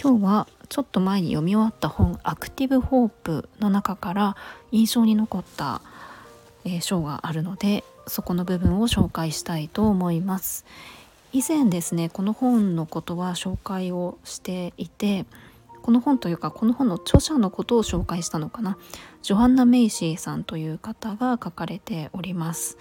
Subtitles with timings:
[0.00, 4.36] 今日はちょっと前に読み終わった本「アクティブ・ホープ」の中から
[4.70, 5.80] 印象に残った、
[6.64, 10.64] えー、章があるのでそこの部分を紹介したいと思います。
[11.32, 15.26] 以前ですねこの本のことは紹介をしていて
[15.82, 18.78] この本というかこの本の著者のことを紹介したのかな
[19.22, 22.78] ジョハンナ・メイシーさんという方が書かれております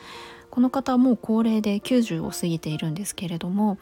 [0.50, 3.78] この方はもう高齢で90を過ぎているんですけれども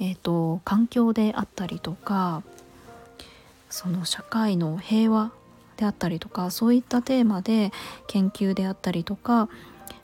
[0.00, 2.42] えーと、環境であったりとか
[3.70, 5.32] その社会の平和
[5.76, 7.72] であったりとかそういったテーマで
[8.06, 9.48] 研究であったりとか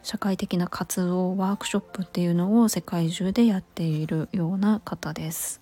[0.02, 5.60] 社会的な活動ワークショップっていうのを世界中でやっているような方です。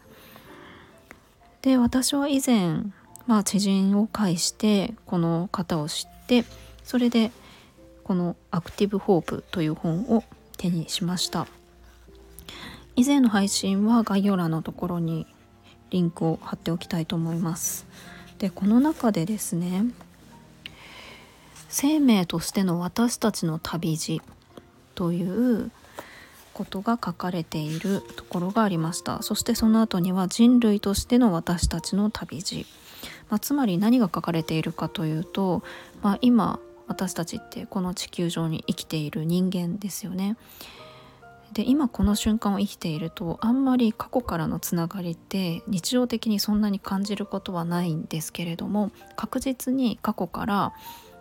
[1.63, 2.83] で私は以前、
[3.27, 6.45] まあ、知人を介してこの方を知って
[6.85, 7.33] それで
[8.05, 10.23] この「アクティブ・ホープ」という本を
[10.59, 11.49] 手にしました。
[12.97, 15.27] 以前の配信は概要欄のところに
[15.91, 17.87] リンクを貼っておきたいと思います。
[18.39, 19.85] でこの中でですね
[21.69, 24.21] 生命としての私たちの旅路
[24.95, 25.71] という
[26.55, 29.23] ことが書かれているところがありました。
[29.23, 32.67] そしてその後には人類としての私たちの旅路、
[33.29, 35.63] まあ、つまり何が書かれているかというと、
[36.03, 40.39] まあ、今私たちってこの地球上に生きている人間ですよね。
[41.57, 50.75] で今この瞬間を生きているとあんまり過去からのつながりって日常的にそんなに感じることはないんですけれども確実に過去から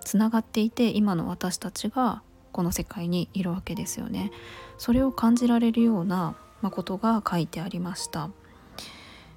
[0.03, 4.31] つながっていて今の私たちがこの世界にいるわけですよね。
[4.77, 6.37] それを感じられるような、
[6.71, 8.29] ことが書いてありました。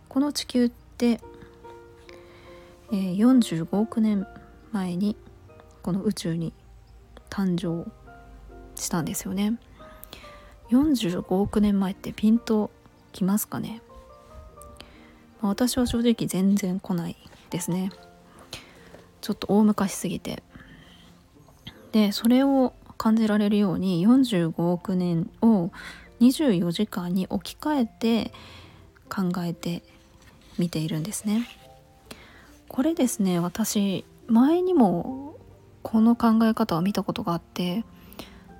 [0.08, 1.20] この地球って、
[2.92, 4.24] 45億年
[4.70, 5.16] 前に
[5.82, 6.52] この宇宙に
[7.28, 7.90] 誕生
[8.80, 9.58] したんですよね。
[10.70, 12.70] 45億年前ってピンと
[13.12, 13.80] きますかね、
[15.40, 17.16] まあ、私は正直全然来ない
[17.50, 17.90] ですね。
[19.20, 20.42] ちょっと大昔すぎて。
[21.92, 25.70] でそれを感じられるように45億年を
[26.20, 28.32] 24時間に置き換えて
[29.08, 29.82] 考えて
[30.58, 31.48] みているんですね。
[32.68, 35.36] これですね私前にも
[35.82, 37.84] この考え方を見たことがあって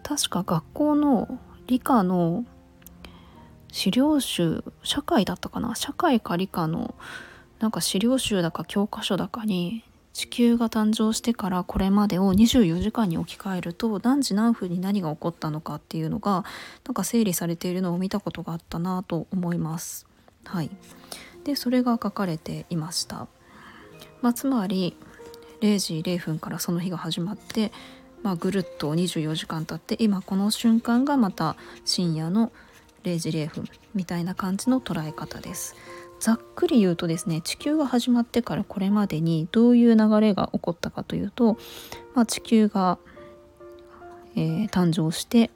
[0.03, 2.45] 確か学校の理科の
[3.71, 5.75] 資料集社会だったかな？
[5.75, 6.95] 社会か理科の
[7.61, 9.85] なんか資料集だか教科書だかに
[10.15, 16.45] 地球が誕生してからこれまでを24時間に置き換えると何時何分に何が起こったのかっていうのが
[16.87, 20.07] なんか整理されているのを見たことがあったなと思います。
[20.47, 20.71] はい、
[21.45, 23.29] でそれが書かれていました。
[24.23, 24.97] まあ、つまり
[25.61, 27.73] 0時0分からその日が始まって
[28.29, 31.57] まあ、ぐるっと24時間経って今この瞬間がまた
[31.87, 32.53] 深夜の
[33.03, 35.77] 0時0分みたいな感じの捉え方です。
[36.21, 41.57] ざっくり言うとですね地球が始まってからこれまでにどういう流れが起こったかというと、
[42.15, 42.99] まあ、地球が、
[44.37, 45.51] えー、誕生して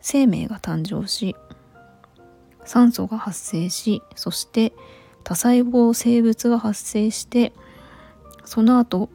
[0.00, 1.36] 生命が誕生し
[2.64, 4.72] 酸素が発生しそして
[5.22, 7.52] 多細胞生物が発生して
[8.46, 9.10] その後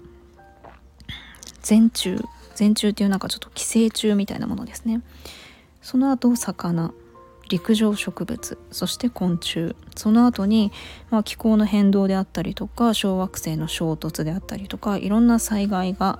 [1.63, 2.22] 全虫
[2.56, 5.02] 全虫っていうなんかちょっと寄生虫みたいなものですね。
[5.81, 6.94] その後魚。
[7.50, 8.58] 陸上植物。
[8.72, 9.75] そして昆虫。
[9.96, 10.72] その後に、
[11.09, 16.19] まあ、気候の変動であったりとか小惑星の衝突であったりとかいろんな災害が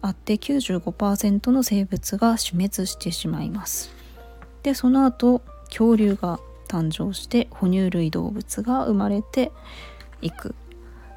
[0.00, 3.90] あって95%の生物が死滅してしまいます。
[4.62, 9.52] でその後恐竜が誕生して哺乳類動物が生まれて
[10.20, 10.54] いく、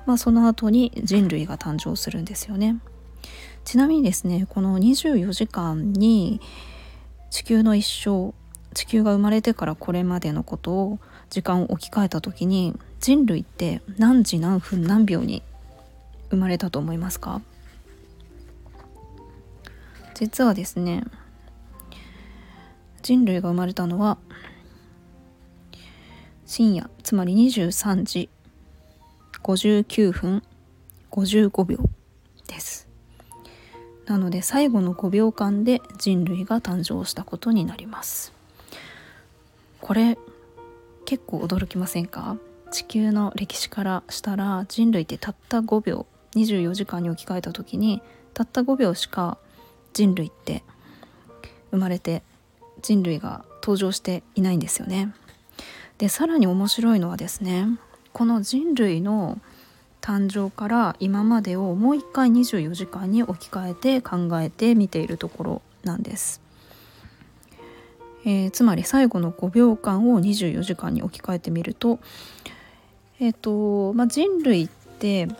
[0.05, 2.77] まあ、その後に人類が誕生するんですよね。
[3.65, 6.39] ちなみにですねこの24時間に
[7.31, 8.33] 地球の一生
[8.73, 15.43] 地球が生まれてからこれまでのことを時間を置き換えた時に人類って何時何分何秒に
[16.29, 17.41] 生まれたと思いますか？
[20.13, 21.03] 実はですね
[23.01, 24.17] 人類が生まれたのは
[26.45, 28.29] 深夜つまり23時
[29.43, 30.43] 59分
[31.11, 31.77] 55秒
[32.47, 32.84] です。
[34.05, 38.33] なので最後の5秒間で人類が誕生したことになります
[39.81, 40.17] これ
[41.05, 42.37] 結構驚きませんか？
[42.71, 48.01] 地球の歴史からしたら人類ってたった5秒24時間に置き換えた時に
[48.33, 49.37] たった5秒しか
[49.93, 50.63] 人類って
[51.71, 52.23] 生まれて
[52.81, 55.13] 人類が登場していないんですよね。
[55.97, 57.67] でさらに面白いのはですね
[58.11, 59.39] この人類の
[60.05, 66.41] 誕生から今までをもう一回24時間に置き換えて考えて見ているところなんです。
[68.23, 71.97] えー、つまり最後の5秒間を24時間に置き換えてみると,、
[73.19, 75.35] えーとまあ、人類って、ま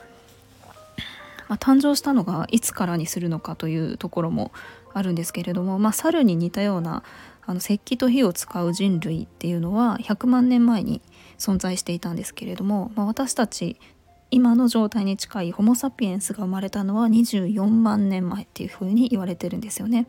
[1.49, 4.51] あ、誕生したのがいつからにするのかというところも
[4.95, 7.03] あるんですけれども、まあ、猿に似たような
[7.45, 11.01] あの石器と火を使う人類っていうのは100万年前に
[11.37, 13.77] 存在していたんですけれども、まあ、私たち
[14.31, 20.07] 今の状態に近いホモ・サピエンスが生まれたのは24万年前っていうふうに言われてるんですよね。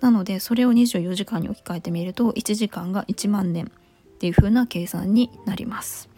[0.00, 6.08] なのでそれを24時間に置き換えてみると1時間が1万年っていうふうな計算になります。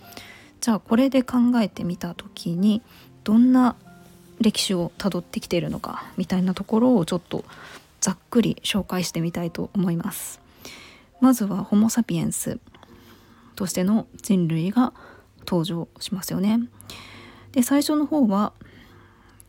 [0.60, 2.82] じゃあこれで考えてみた時に
[3.24, 3.76] どんな
[4.40, 7.44] 歴史をたどってきているのかみたいなところをちょっと
[8.00, 10.40] ざっくり紹介してみたいと思います。
[11.20, 12.58] まずはホモ・サピエンス
[13.56, 14.92] としての人類が
[15.40, 16.60] 登場しますよね。
[17.52, 18.52] で最初の方は、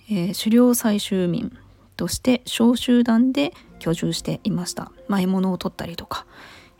[0.09, 1.55] えー、狩猟採集民
[1.95, 4.91] として小集団で居住していました。
[5.07, 6.25] まあ、獲物を取ったりとか、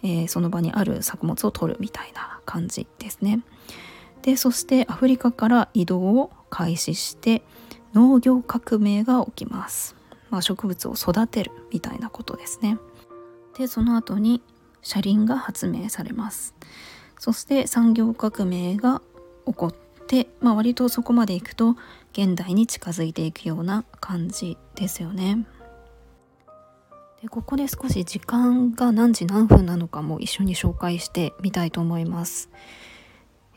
[0.01, 3.41] えー、その場にある作物を取るみたいな感じですね。
[4.21, 7.41] でそしてアフリカから移動を開始して
[7.93, 9.95] 農業革命が起きます。
[10.29, 12.77] まあ、植物を育てるみたいなことですね。
[13.57, 14.41] でその後に
[14.81, 16.55] 車輪が発明されます。
[17.17, 19.01] そして産業革命が
[19.45, 19.88] 起こって、
[20.41, 21.75] まあ、割とそこまでいくと
[22.13, 25.45] 現代に近づいていくような感じですよね。
[27.21, 32.49] でここで少し時間が何時何分なのかも一緒に紹介してみたいと思います。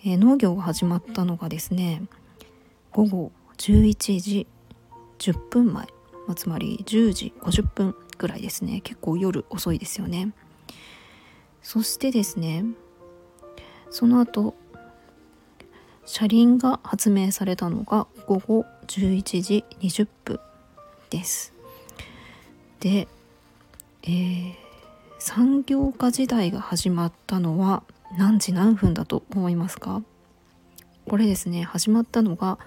[0.04, 2.02] えー、農業が始まったのがですね
[2.90, 4.46] 午後11時
[5.18, 5.86] 10分前、
[6.26, 10.32] まあ、つまり10時50分ぐらいですね結構夜遅いですよね。
[11.62, 12.64] そしてですね
[13.90, 14.54] その後
[16.04, 20.40] 車輪が発明されたのが午後11時20分
[21.10, 21.52] です。
[22.80, 23.06] で、
[24.02, 24.54] えー、
[25.18, 27.84] 産業化時代が始まったのは
[28.18, 30.02] 何時何分だと思いますか？
[31.08, 32.58] これですね始まったのが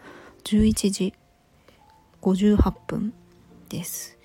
[0.46, 1.14] 11時
[2.22, 3.14] 58分
[3.70, 4.18] です。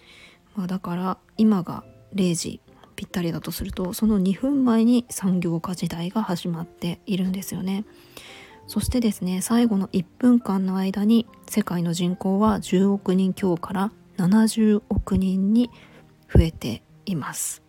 [0.55, 1.85] まあ、だから今が
[2.15, 2.61] 0時
[2.97, 7.85] ぴったりだとするとその2分前に産業化時代が始まっているんですよね。
[8.71, 15.71] そしてですね最後の1分間の間に世界の人口は10億人強から70億人に
[16.33, 17.65] 増えています。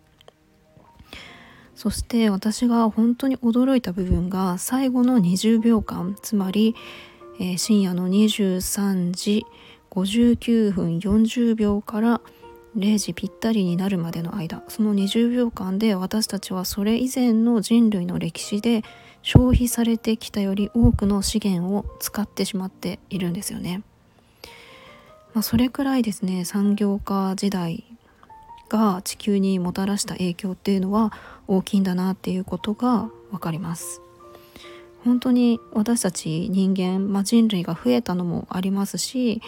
[1.74, 6.76] そして私が本当に驚いた部分が最後の20秒間つまり、
[7.40, 9.44] えー、深夜の23時
[9.90, 12.22] 59分40秒から
[12.78, 18.84] 0時ぴったりになるまでの間その20秒間で私たちはそれ以前の人類の歴史で
[19.22, 23.84] 消費されてきたより多くの資源を使ってしまっているんですよね。
[25.34, 27.86] まあ、それくらいですね産業化時代
[28.68, 31.14] が地球にもたらした影響っていうのは
[31.48, 34.02] 大きいんだなっていうことが分かります。
[35.04, 39.42] 本当に私たち人間、まあ、人類が増えたのもありますし、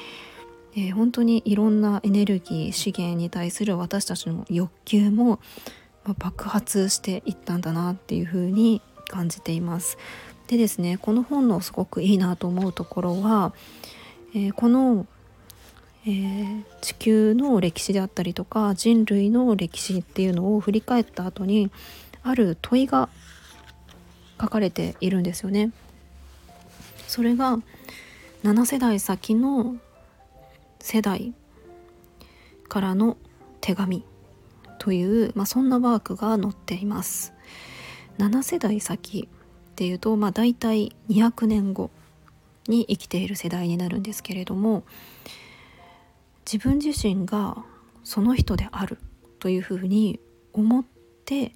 [0.75, 5.39] えー、本当にいろんなエネルギー資源に対する私たちの欲求も
[6.17, 9.97] 爆発していったんだなっていうふうに感じています。
[10.47, 13.53] でですねこの本のすごくいいなと思うところは、
[14.35, 15.05] えー、この、
[16.05, 21.71] えー、地球の歴史であったりとか人類の歴史っていうのを振り返った後に
[22.23, 23.09] ある問いが
[24.41, 25.71] 書かれているんですよね。
[27.07, 27.59] それが
[28.43, 29.77] 7世代先の
[30.83, 31.33] 世代
[32.67, 33.15] からの
[33.61, 34.03] 手紙
[34.79, 37.33] という、まあ、そんなワークが載っています。
[38.17, 39.29] 7世代先
[39.71, 41.89] っていうとまあ大体200年後
[42.67, 44.83] に生きている世代になるんですけれども
[46.45, 47.63] 自分自身が
[48.03, 48.97] その人である
[49.39, 50.19] というふうに
[50.51, 50.85] 思っ
[51.23, 51.53] て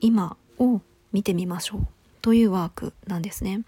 [0.00, 1.86] 今を見てみましょう
[2.20, 3.62] というワークなんですね。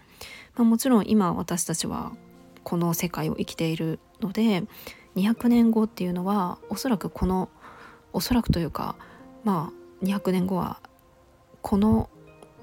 [0.55, 2.13] まあ、もちろん今私たちは
[2.63, 4.63] この世界を生きているので
[5.15, 7.49] 200年後っていうのはおそらくこの
[8.13, 8.95] おそらくというか
[9.43, 10.79] まあ200年後は
[11.61, 12.09] この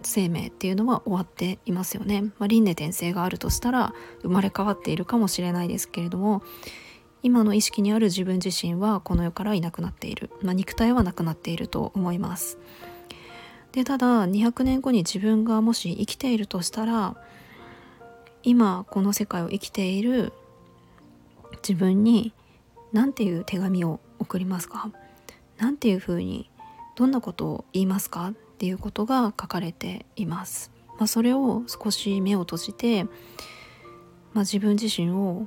[0.03, 2.23] 生命っていうのは終わっていますよね。
[2.39, 6.43] まあ、輪廻転生があるとしたら生まれ変わっているかもしれないですけれども
[7.23, 12.59] 今の意識にある自分自身はこの世からいなくなっている、まあ、肉体はなくなっていると思います。
[13.73, 17.17] でただ200年後に自分がもし生きているとしたら
[18.43, 20.33] 今この世界を生きている
[21.67, 22.33] 自分に
[22.93, 24.91] 何ていう手紙を送りますか？
[25.59, 26.51] 何ていうふうに
[26.97, 28.29] どんなことを言いますか？
[28.29, 30.71] っていうことが書かれています。
[30.99, 33.11] まあ、それを少し目を閉じて、ま
[34.35, 35.47] あ、自分自身を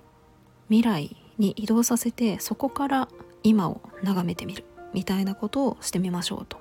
[0.69, 3.07] 未来に移動させてそこから
[3.43, 6.57] 今を眺めてみるみたいなことをしてみましょうと。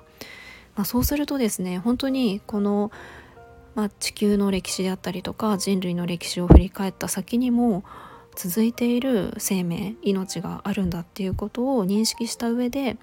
[0.75, 2.91] まあ、そうするとですね本当にこの、
[3.75, 7.83] まあ、地球の歴史であったりとか人類の歴史を振り返った先にも
[8.35, 12.97] 続いている生命命があるんだっていうことを認識した上で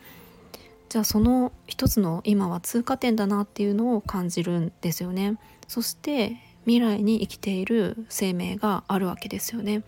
[0.89, 5.39] じゃあその一つの今は通過点だなっていうのを感じるんですよね。
[5.69, 9.85] そして未来に生きている生命があるわけですよね。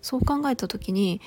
[0.00, 1.20] そう考えた時に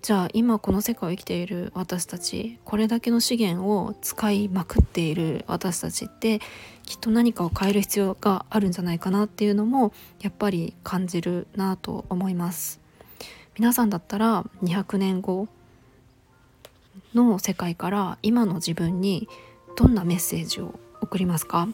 [0.00, 6.40] じゃあ今この世界を生きている私たちこれだけの資源を使いまくっている私たちって
[6.84, 12.81] きっと何かを変える必要があるんじゃないかなっていうのもやっぱり感じるなと思います
[13.58, 15.46] 皆さんだったら200年後
[17.14, 19.28] の世界から今の自分に
[19.76, 21.68] どんなメッセージを送りますか？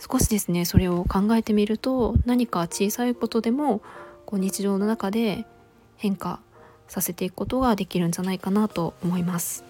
[0.00, 3.80] 少しですねそれを考えてみると何か小さいことでも
[4.26, 5.44] こう日常の中で
[5.96, 6.40] 変化
[6.88, 9.62] させていくことができるんじゃないかなと思います。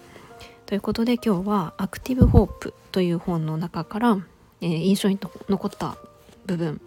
[0.65, 4.17] ということで今日は「アクティブ・ホープ」という本の中から、
[4.61, 5.97] えー、印象に残った
[6.45, 6.81] 部分、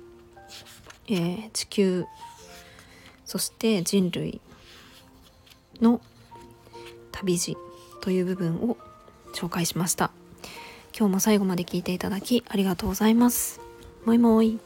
[1.06, 2.06] えー、地球
[3.24, 4.40] そして人類
[5.80, 6.00] の
[7.12, 7.56] 旅路
[8.00, 8.76] という部分を
[9.34, 10.10] 紹介しました。
[10.96, 13.60] 今日も最後まで聞いていただきありがとうございます。
[14.04, 14.58] もいもい。